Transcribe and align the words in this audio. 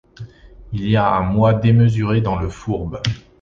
Il 0.73 0.89
y 0.89 0.97
a 0.97 1.13
un 1.13 1.21
moi 1.21 1.53
démesuré 1.53 2.21
dans 2.21 2.35
le 2.39 2.49
fourbe. 2.49 2.99